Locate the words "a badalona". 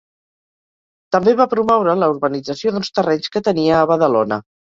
3.79-4.43